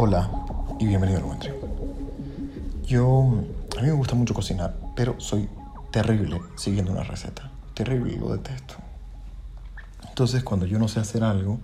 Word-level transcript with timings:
Hola 0.00 0.30
y 0.78 0.86
bienvenido 0.86 1.18
al 1.18 1.24
encuentro. 1.24 1.56
Yo, 2.86 3.42
a 3.76 3.80
mí 3.80 3.88
me 3.88 3.92
gusta 3.94 4.14
mucho 4.14 4.32
cocinar, 4.32 4.76
pero 4.94 5.18
soy 5.18 5.48
terrible 5.90 6.40
siguiendo 6.54 6.92
una 6.92 7.02
receta. 7.02 7.50
Terrible, 7.74 8.16
lo 8.16 8.30
detesto. 8.30 8.76
Entonces, 10.08 10.44
cuando 10.44 10.66
yo 10.66 10.78
no 10.78 10.86
sé 10.86 11.00
hacer 11.00 11.24
algo, 11.24 11.58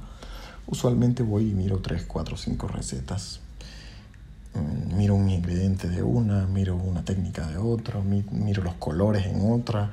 usualmente 0.66 1.22
voy 1.22 1.50
y 1.50 1.54
miro 1.54 1.78
3, 1.78 2.06
4, 2.06 2.36
5 2.36 2.66
recetas. 2.66 3.38
Mm, 4.54 4.96
miro 4.96 5.14
un 5.14 5.30
ingrediente 5.30 5.88
de 5.88 6.02
una, 6.02 6.48
miro 6.48 6.74
una 6.74 7.04
técnica 7.04 7.46
de 7.46 7.58
otra, 7.58 8.00
miro 8.00 8.64
los 8.64 8.74
colores 8.74 9.26
en 9.26 9.48
otra 9.48 9.92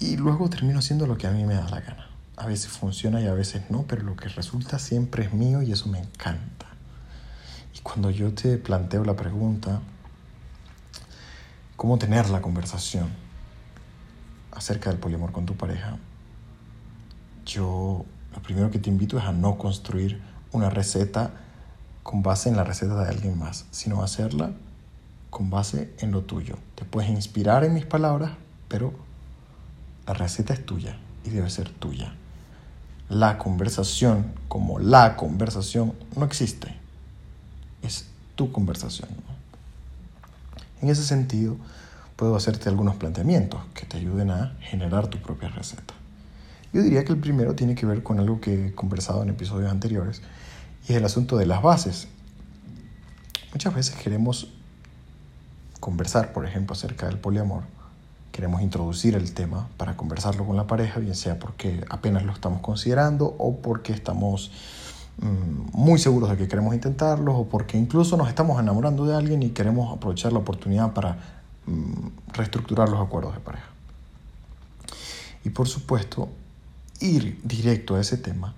y 0.00 0.16
luego 0.16 0.50
termino 0.50 0.80
haciendo 0.80 1.06
lo 1.06 1.16
que 1.16 1.28
a 1.28 1.30
mí 1.30 1.44
me 1.44 1.54
da 1.54 1.68
la 1.68 1.80
gana. 1.80 2.10
A 2.36 2.46
veces 2.46 2.72
funciona 2.72 3.20
y 3.20 3.28
a 3.28 3.34
veces 3.34 3.70
no, 3.70 3.84
pero 3.86 4.02
lo 4.02 4.16
que 4.16 4.28
resulta 4.30 4.80
siempre 4.80 5.26
es 5.26 5.32
mío 5.32 5.62
y 5.62 5.70
eso 5.70 5.88
me 5.88 6.00
encanta. 6.00 6.67
Cuando 7.88 8.10
yo 8.10 8.34
te 8.34 8.58
planteo 8.58 9.02
la 9.02 9.16
pregunta, 9.16 9.80
¿cómo 11.74 11.96
tener 11.96 12.28
la 12.28 12.42
conversación 12.42 13.08
acerca 14.52 14.90
del 14.90 14.98
poliamor 14.98 15.32
con 15.32 15.46
tu 15.46 15.56
pareja? 15.56 15.96
Yo 17.46 18.04
lo 18.34 18.42
primero 18.42 18.70
que 18.70 18.78
te 18.78 18.90
invito 18.90 19.16
es 19.16 19.24
a 19.24 19.32
no 19.32 19.56
construir 19.56 20.20
una 20.52 20.68
receta 20.68 21.30
con 22.02 22.22
base 22.22 22.50
en 22.50 22.56
la 22.56 22.64
receta 22.64 22.94
de 23.02 23.08
alguien 23.08 23.38
más, 23.38 23.64
sino 23.70 24.02
hacerla 24.02 24.52
con 25.30 25.48
base 25.48 25.94
en 26.00 26.12
lo 26.12 26.20
tuyo. 26.24 26.58
Te 26.74 26.84
puedes 26.84 27.08
inspirar 27.08 27.64
en 27.64 27.72
mis 27.72 27.86
palabras, 27.86 28.32
pero 28.68 28.92
la 30.06 30.12
receta 30.12 30.52
es 30.52 30.66
tuya 30.66 30.98
y 31.24 31.30
debe 31.30 31.48
ser 31.48 31.70
tuya. 31.70 32.12
La 33.08 33.38
conversación 33.38 34.34
como 34.46 34.78
la 34.78 35.16
conversación 35.16 35.94
no 36.14 36.26
existe 36.26 36.76
es 37.82 38.06
tu 38.34 38.52
conversación. 38.52 39.08
En 40.80 40.90
ese 40.90 41.04
sentido, 41.04 41.56
puedo 42.16 42.36
hacerte 42.36 42.68
algunos 42.68 42.96
planteamientos 42.96 43.60
que 43.74 43.86
te 43.86 43.96
ayuden 43.96 44.30
a 44.30 44.56
generar 44.60 45.08
tu 45.08 45.18
propia 45.18 45.48
receta. 45.48 45.94
Yo 46.72 46.82
diría 46.82 47.04
que 47.04 47.12
el 47.12 47.18
primero 47.18 47.54
tiene 47.54 47.74
que 47.74 47.86
ver 47.86 48.02
con 48.02 48.18
algo 48.18 48.40
que 48.40 48.66
he 48.66 48.74
conversado 48.74 49.22
en 49.22 49.30
episodios 49.30 49.70
anteriores 49.70 50.20
y 50.86 50.92
es 50.92 50.98
el 50.98 51.04
asunto 51.04 51.36
de 51.36 51.46
las 51.46 51.62
bases. 51.62 52.08
Muchas 53.52 53.74
veces 53.74 53.96
queremos 53.96 54.48
conversar, 55.80 56.32
por 56.32 56.44
ejemplo, 56.44 56.74
acerca 56.74 57.06
del 57.06 57.18
poliamor. 57.18 57.62
Queremos 58.32 58.62
introducir 58.62 59.14
el 59.14 59.32
tema 59.32 59.68
para 59.76 59.96
conversarlo 59.96 60.46
con 60.46 60.56
la 60.56 60.66
pareja, 60.66 61.00
bien 61.00 61.14
sea 61.14 61.38
porque 61.38 61.84
apenas 61.88 62.24
lo 62.24 62.32
estamos 62.32 62.60
considerando 62.60 63.34
o 63.38 63.56
porque 63.56 63.92
estamos 63.92 64.50
muy 65.20 65.98
seguros 65.98 66.30
de 66.30 66.36
que 66.36 66.46
queremos 66.46 66.74
intentarlos 66.74 67.34
o 67.36 67.44
porque 67.44 67.76
incluso 67.76 68.16
nos 68.16 68.28
estamos 68.28 68.60
enamorando 68.60 69.04
de 69.04 69.16
alguien 69.16 69.42
y 69.42 69.50
queremos 69.50 69.94
aprovechar 69.94 70.32
la 70.32 70.38
oportunidad 70.38 70.92
para 70.92 71.18
mm, 71.66 72.32
reestructurar 72.32 72.88
los 72.88 73.00
acuerdos 73.00 73.34
de 73.34 73.40
pareja. 73.40 73.68
Y 75.44 75.50
por 75.50 75.68
supuesto, 75.68 76.28
ir 77.00 77.40
directo 77.42 77.96
a 77.96 78.00
ese 78.00 78.16
tema 78.16 78.54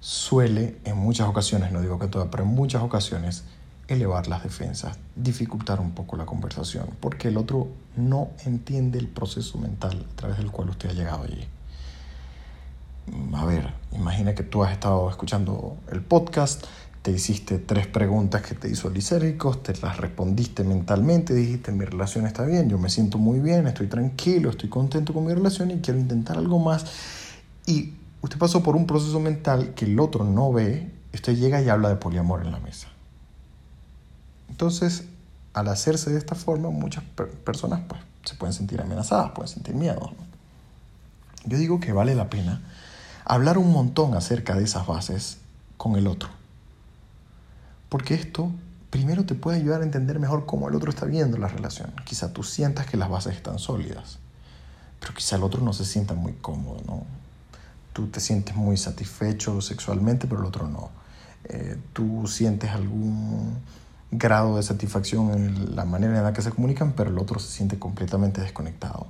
suele 0.00 0.78
en 0.84 0.96
muchas 0.96 1.28
ocasiones, 1.28 1.72
no 1.72 1.80
digo 1.80 1.98
que 1.98 2.06
todas, 2.06 2.28
pero 2.30 2.44
en 2.44 2.50
muchas 2.50 2.82
ocasiones 2.82 3.44
elevar 3.88 4.26
las 4.26 4.42
defensas, 4.42 4.98
dificultar 5.14 5.80
un 5.80 5.92
poco 5.92 6.16
la 6.16 6.26
conversación, 6.26 6.88
porque 7.00 7.28
el 7.28 7.36
otro 7.36 7.68
no 7.96 8.30
entiende 8.44 8.98
el 8.98 9.08
proceso 9.08 9.58
mental 9.58 10.04
a 10.12 10.16
través 10.16 10.38
del 10.38 10.50
cual 10.50 10.70
usted 10.70 10.90
ha 10.90 10.92
llegado 10.92 11.22
allí 11.24 11.46
a 13.34 13.44
ver, 13.44 13.72
imagina 13.92 14.34
que 14.34 14.42
tú 14.42 14.64
has 14.64 14.72
estado 14.72 15.08
escuchando 15.10 15.76
el 15.90 16.02
podcast, 16.02 16.64
te 17.02 17.12
hiciste 17.12 17.58
tres 17.58 17.86
preguntas 17.86 18.42
que 18.42 18.54
te 18.54 18.68
hizo 18.68 18.90
lisérgicos, 18.90 19.62
te 19.62 19.74
las 19.80 19.96
respondiste 19.98 20.64
mentalmente, 20.64 21.34
dijiste 21.34 21.70
mi 21.70 21.84
relación 21.84 22.26
está 22.26 22.44
bien, 22.44 22.68
yo 22.68 22.78
me 22.78 22.90
siento 22.90 23.18
muy 23.18 23.38
bien, 23.38 23.66
estoy 23.68 23.86
tranquilo, 23.86 24.50
estoy 24.50 24.68
contento 24.68 25.14
con 25.14 25.24
mi 25.24 25.32
relación 25.32 25.70
y 25.70 25.78
quiero 25.78 26.00
intentar 26.00 26.36
algo 26.36 26.58
más. 26.58 26.84
Y 27.66 27.94
usted 28.22 28.38
pasó 28.38 28.62
por 28.62 28.74
un 28.74 28.86
proceso 28.86 29.20
mental 29.20 29.72
que 29.74 29.84
el 29.84 30.00
otro 30.00 30.24
no 30.24 30.52
ve, 30.52 30.90
usted 31.14 31.36
llega 31.36 31.62
y 31.62 31.68
habla 31.68 31.88
de 31.90 31.96
poliamor 31.96 32.42
en 32.44 32.50
la 32.50 32.58
mesa. 32.58 32.88
Entonces, 34.48 35.04
al 35.54 35.68
hacerse 35.68 36.10
de 36.10 36.18
esta 36.18 36.34
forma, 36.34 36.70
muchas 36.70 37.04
personas 37.44 37.82
pues, 37.86 38.00
se 38.24 38.34
pueden 38.34 38.52
sentir 38.52 38.80
amenazadas, 38.80 39.30
pueden 39.30 39.48
sentir 39.48 39.76
miedo. 39.76 40.12
Yo 41.44 41.56
digo 41.56 41.78
que 41.78 41.92
vale 41.92 42.16
la 42.16 42.28
pena 42.28 42.62
hablar 43.26 43.58
un 43.58 43.72
montón 43.72 44.14
acerca 44.14 44.54
de 44.54 44.64
esas 44.64 44.86
bases 44.86 45.38
con 45.76 45.96
el 45.96 46.06
otro. 46.06 46.28
Porque 47.88 48.14
esto 48.14 48.50
primero 48.90 49.26
te 49.26 49.34
puede 49.34 49.58
ayudar 49.58 49.82
a 49.82 49.84
entender 49.84 50.18
mejor 50.18 50.46
cómo 50.46 50.68
el 50.68 50.74
otro 50.74 50.90
está 50.90 51.06
viendo 51.06 51.36
la 51.36 51.48
relación. 51.48 51.92
Quizá 52.04 52.32
tú 52.32 52.42
sientas 52.42 52.86
que 52.86 52.96
las 52.96 53.10
bases 53.10 53.34
están 53.34 53.58
sólidas, 53.58 54.18
pero 55.00 55.12
quizá 55.12 55.36
el 55.36 55.42
otro 55.42 55.60
no 55.60 55.72
se 55.72 55.84
sienta 55.84 56.14
muy 56.14 56.32
cómodo, 56.34 56.80
¿no? 56.86 57.02
Tú 57.92 58.06
te 58.06 58.20
sientes 58.20 58.54
muy 58.54 58.76
satisfecho 58.76 59.60
sexualmente, 59.60 60.26
pero 60.26 60.40
el 60.40 60.46
otro 60.46 60.68
no. 60.68 60.90
Eh, 61.44 61.78
tú 61.92 62.26
sientes 62.26 62.70
algún 62.70 63.58
grado 64.10 64.56
de 64.56 64.62
satisfacción 64.62 65.32
en 65.32 65.74
la 65.74 65.84
manera 65.84 66.16
en 66.16 66.22
la 66.22 66.32
que 66.32 66.42
se 66.42 66.50
comunican, 66.50 66.92
pero 66.92 67.10
el 67.10 67.18
otro 67.18 67.40
se 67.40 67.50
siente 67.50 67.78
completamente 67.78 68.40
desconectado. 68.40 69.06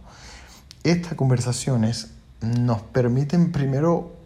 Estas 0.84 1.14
conversaciones 1.14 2.10
nos 2.46 2.82
permiten 2.82 3.52
primero 3.52 4.16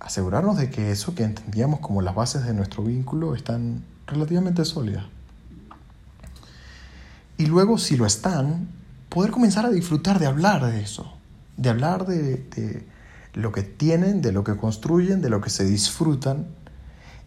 asegurarnos 0.00 0.56
de 0.56 0.70
que 0.70 0.90
eso 0.90 1.14
que 1.14 1.24
entendíamos 1.24 1.80
como 1.80 2.02
las 2.02 2.14
bases 2.14 2.44
de 2.44 2.54
nuestro 2.54 2.82
vínculo 2.82 3.34
están 3.34 3.84
relativamente 4.06 4.64
sólidas. 4.64 5.04
Y 7.36 7.46
luego, 7.46 7.78
si 7.78 7.96
lo 7.96 8.06
están, 8.06 8.68
poder 9.08 9.30
comenzar 9.30 9.64
a 9.66 9.70
disfrutar 9.70 10.18
de 10.18 10.26
hablar 10.26 10.64
de 10.66 10.80
eso, 10.80 11.12
de 11.56 11.68
hablar 11.68 12.06
de, 12.06 12.86
lo 13.34 13.52
que 13.52 13.62
tienen, 13.62 14.22
de 14.22 14.32
lo 14.32 14.42
que 14.42 14.56
construyen, 14.56 15.20
de 15.20 15.30
lo 15.30 15.40
que 15.40 15.50
se 15.50 15.64
disfrutan, 15.64 16.46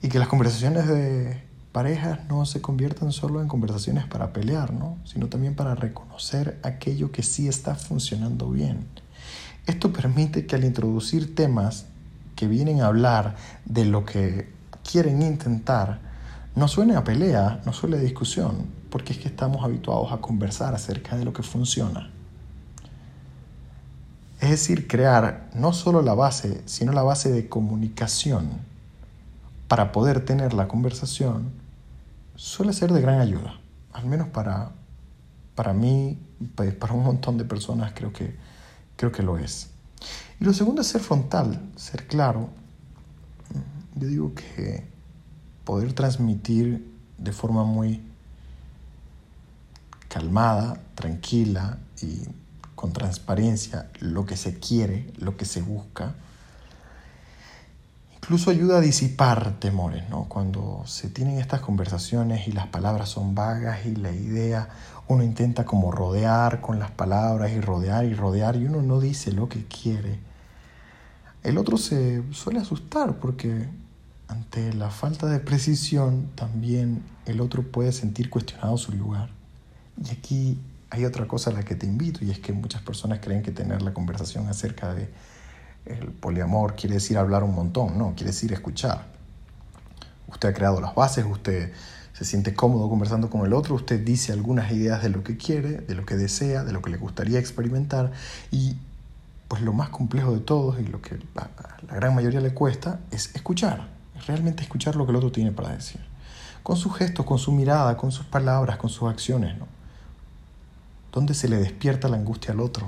y 0.01 0.09
que 0.09 0.19
las 0.19 0.27
conversaciones 0.27 0.87
de 0.87 1.43
parejas 1.71 2.19
no 2.27 2.45
se 2.45 2.61
conviertan 2.61 3.11
solo 3.11 3.41
en 3.41 3.47
conversaciones 3.47 4.05
para 4.05 4.33
pelear, 4.33 4.73
¿no? 4.73 4.97
sino 5.05 5.27
también 5.27 5.55
para 5.55 5.75
reconocer 5.75 6.59
aquello 6.63 7.11
que 7.11 7.23
sí 7.23 7.47
está 7.47 7.75
funcionando 7.75 8.49
bien 8.49 8.87
esto 9.65 9.93
permite 9.93 10.45
que 10.45 10.55
al 10.55 10.63
introducir 10.63 11.35
temas 11.35 11.85
que 12.35 12.47
vienen 12.47 12.81
a 12.81 12.87
hablar 12.87 13.35
de 13.65 13.85
lo 13.85 14.05
que 14.05 14.49
quieren 14.89 15.21
intentar, 15.21 15.99
no 16.55 16.67
suene 16.67 16.95
a 16.95 17.03
pelea, 17.03 17.61
no 17.65 17.73
suele 17.73 17.97
a 17.97 18.01
discusión, 18.01 18.65
porque 18.89 19.13
es 19.13 19.19
que 19.19 19.27
estamos 19.27 19.63
habituados 19.63 20.11
a 20.11 20.17
conversar 20.17 20.73
acerca 20.73 21.15
de 21.15 21.25
lo 21.25 21.33
que 21.33 21.43
funciona. 21.43 22.09
Es 24.39 24.49
decir, 24.49 24.87
crear 24.87 25.49
no 25.53 25.71
solo 25.71 26.01
la 26.01 26.15
base, 26.15 26.61
sino 26.65 26.91
la 26.91 27.03
base 27.03 27.31
de 27.31 27.47
comunicación 27.47 28.49
para 29.67 29.91
poder 29.91 30.25
tener 30.25 30.53
la 30.53 30.67
conversación 30.67 31.51
suele 32.35 32.73
ser 32.73 32.91
de 32.91 33.01
gran 33.01 33.19
ayuda, 33.19 33.59
al 33.93 34.05
menos 34.07 34.29
para, 34.29 34.71
para 35.53 35.73
mí, 35.73 36.17
pues, 36.55 36.73
para 36.73 36.93
un 36.93 37.03
montón 37.03 37.37
de 37.37 37.45
personas 37.45 37.93
creo 37.93 38.11
que 38.11 38.35
Creo 39.01 39.11
que 39.11 39.23
lo 39.23 39.39
es. 39.39 39.71
Y 40.39 40.45
lo 40.45 40.53
segundo 40.53 40.83
es 40.83 40.87
ser 40.89 41.01
frontal, 41.01 41.59
ser 41.75 42.05
claro. 42.05 42.51
Yo 43.95 44.07
digo 44.07 44.35
que 44.35 44.85
poder 45.63 45.93
transmitir 45.93 46.87
de 47.17 47.31
forma 47.31 47.63
muy 47.63 47.99
calmada, 50.07 50.79
tranquila 50.93 51.79
y 51.99 52.27
con 52.75 52.93
transparencia 52.93 53.89
lo 54.01 54.27
que 54.27 54.37
se 54.37 54.59
quiere, 54.59 55.11
lo 55.17 55.35
que 55.35 55.45
se 55.45 55.63
busca, 55.63 56.13
incluso 58.31 58.49
ayuda 58.49 58.77
a 58.77 58.79
disipar 58.79 59.59
temores, 59.59 60.09
¿no? 60.09 60.23
Cuando 60.29 60.83
se 60.85 61.09
tienen 61.09 61.37
estas 61.37 61.59
conversaciones 61.59 62.47
y 62.47 62.53
las 62.53 62.67
palabras 62.67 63.09
son 63.09 63.35
vagas 63.35 63.85
y 63.85 63.93
la 63.93 64.13
idea 64.13 64.69
uno 65.09 65.21
intenta 65.21 65.65
como 65.65 65.91
rodear 65.91 66.61
con 66.61 66.79
las 66.79 66.91
palabras 66.91 67.51
y 67.51 67.59
rodear 67.59 68.05
y 68.05 68.13
rodear 68.13 68.55
y 68.55 68.63
uno 68.63 68.81
no 68.81 69.01
dice 69.01 69.33
lo 69.33 69.49
que 69.49 69.65
quiere. 69.65 70.17
El 71.43 71.57
otro 71.57 71.75
se 71.75 72.23
suele 72.31 72.59
asustar 72.59 73.17
porque 73.19 73.67
ante 74.29 74.71
la 74.75 74.91
falta 74.91 75.27
de 75.27 75.41
precisión 75.41 76.29
también 76.33 77.03
el 77.25 77.41
otro 77.41 77.63
puede 77.63 77.91
sentir 77.91 78.29
cuestionado 78.29 78.77
su 78.77 78.93
lugar. 78.93 79.29
Y 80.05 80.09
aquí 80.09 80.57
hay 80.89 81.03
otra 81.03 81.27
cosa 81.27 81.49
a 81.49 81.53
la 81.53 81.63
que 81.63 81.75
te 81.75 81.85
invito 81.85 82.23
y 82.23 82.31
es 82.31 82.39
que 82.39 82.53
muchas 82.53 82.81
personas 82.81 83.19
creen 83.19 83.43
que 83.43 83.51
tener 83.51 83.81
la 83.81 83.93
conversación 83.93 84.47
acerca 84.47 84.93
de 84.93 85.09
poliamor 86.31 86.75
quiere 86.75 86.95
decir 86.95 87.17
hablar 87.17 87.43
un 87.43 87.53
montón, 87.53 87.97
no, 87.97 88.13
quiere 88.15 88.31
decir 88.31 88.53
escuchar. 88.53 89.03
Usted 90.29 90.49
ha 90.49 90.53
creado 90.53 90.79
las 90.79 90.95
bases, 90.95 91.25
usted 91.25 91.73
se 92.13 92.23
siente 92.23 92.53
cómodo 92.53 92.87
conversando 92.87 93.29
con 93.29 93.45
el 93.45 93.51
otro, 93.51 93.75
usted 93.75 93.99
dice 93.99 94.31
algunas 94.31 94.71
ideas 94.71 95.03
de 95.03 95.09
lo 95.09 95.25
que 95.25 95.35
quiere, 95.35 95.79
de 95.79 95.93
lo 95.93 96.05
que 96.05 96.15
desea, 96.15 96.63
de 96.63 96.71
lo 96.71 96.81
que 96.81 96.89
le 96.89 96.95
gustaría 96.95 97.37
experimentar 97.37 98.13
y 98.49 98.77
pues 99.49 99.61
lo 99.61 99.73
más 99.73 99.89
complejo 99.89 100.31
de 100.31 100.39
todos 100.39 100.79
y 100.79 100.85
lo 100.85 101.01
que 101.01 101.15
a 101.35 101.49
la 101.85 101.95
gran 101.95 102.15
mayoría 102.15 102.39
le 102.39 102.53
cuesta 102.53 103.01
es 103.11 103.35
escuchar, 103.35 103.89
realmente 104.25 104.63
escuchar 104.63 104.95
lo 104.95 105.05
que 105.05 105.11
el 105.11 105.17
otro 105.17 105.33
tiene 105.33 105.51
para 105.51 105.75
decir. 105.75 105.99
con 106.63 106.77
sus 106.77 106.95
gestos, 106.95 107.25
con 107.25 107.39
su 107.39 107.51
mirada, 107.51 107.97
con 107.97 108.11
sus 108.11 108.25
palabras, 108.25 108.77
con 108.77 108.89
sus 108.89 109.09
acciones, 109.09 109.57
¿no? 109.57 109.67
¿Dónde 111.11 111.33
se 111.33 111.49
le 111.49 111.57
despierta 111.57 112.07
la 112.07 112.17
angustia 112.17 112.53
al 112.53 112.61
otro? 112.61 112.87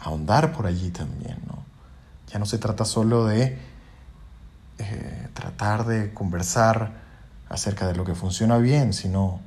Ahondar 0.00 0.52
por 0.52 0.66
allí 0.66 0.90
también, 0.90 1.36
¿no? 1.46 1.63
Ya 2.34 2.40
no 2.40 2.46
se 2.46 2.58
trata 2.58 2.84
solo 2.84 3.26
de 3.26 3.56
eh, 4.78 5.28
tratar 5.34 5.86
de 5.86 6.12
conversar 6.12 6.90
acerca 7.48 7.86
de 7.86 7.94
lo 7.94 8.04
que 8.04 8.16
funciona 8.16 8.58
bien, 8.58 8.92
sino 8.92 9.38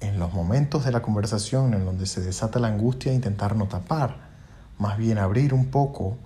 en 0.00 0.18
los 0.18 0.32
momentos 0.32 0.86
de 0.86 0.90
la 0.90 1.02
conversación 1.02 1.74
en 1.74 1.84
donde 1.84 2.06
se 2.06 2.22
desata 2.22 2.58
la 2.58 2.68
angustia, 2.68 3.12
intentar 3.12 3.56
no 3.56 3.66
tapar, 3.66 4.16
más 4.78 4.96
bien 4.96 5.18
abrir 5.18 5.52
un 5.52 5.66
poco 5.66 6.16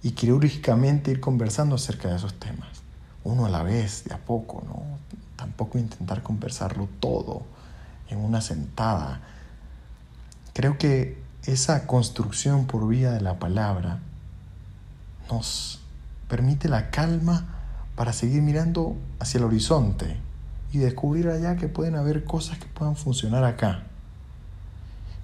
y 0.00 0.12
quirúrgicamente 0.12 1.10
ir 1.10 1.18
conversando 1.18 1.74
acerca 1.74 2.10
de 2.10 2.14
esos 2.14 2.34
temas, 2.34 2.68
uno 3.24 3.46
a 3.46 3.48
la 3.48 3.64
vez, 3.64 4.04
de 4.04 4.14
a 4.14 4.18
poco, 4.18 4.62
¿no? 4.64 4.84
Tampoco 5.34 5.78
intentar 5.78 6.22
conversarlo 6.22 6.88
todo 7.00 7.42
en 8.10 8.18
una 8.18 8.40
sentada. 8.40 9.22
Creo 10.52 10.78
que 10.78 11.20
esa 11.46 11.88
construcción 11.88 12.66
por 12.66 12.86
vía 12.86 13.10
de 13.10 13.20
la 13.20 13.40
palabra 13.40 14.02
nos 15.30 15.80
permite 16.28 16.68
la 16.68 16.90
calma 16.90 17.46
para 17.96 18.12
seguir 18.12 18.42
mirando 18.42 18.96
hacia 19.18 19.38
el 19.38 19.44
horizonte 19.44 20.16
y 20.72 20.78
descubrir 20.78 21.28
allá 21.28 21.56
que 21.56 21.68
pueden 21.68 21.96
haber 21.96 22.24
cosas 22.24 22.58
que 22.58 22.66
puedan 22.66 22.96
funcionar 22.96 23.44
acá. 23.44 23.84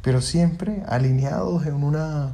Pero 0.03 0.21
siempre 0.21 0.83
alineados 0.89 1.67
en 1.67 1.75
una 1.75 2.33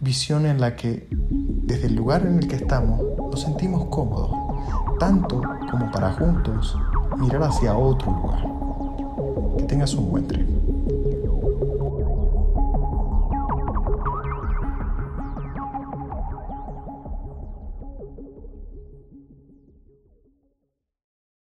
visión 0.00 0.46
en 0.46 0.60
la 0.60 0.74
que 0.74 1.06
desde 1.10 1.86
el 1.86 1.94
lugar 1.94 2.26
en 2.26 2.38
el 2.38 2.48
que 2.48 2.56
estamos 2.56 3.00
nos 3.18 3.40
sentimos 3.40 3.86
cómodos, 3.86 4.30
tanto 4.98 5.40
como 5.70 5.90
para 5.90 6.12
juntos 6.12 6.76
mirar 7.18 7.44
hacia 7.44 7.76
otro 7.76 8.10
lugar. 8.12 9.58
Que 9.58 9.64
tengas 9.64 9.94
un 9.94 10.10
buen 10.10 10.26
tren. 10.26 11.01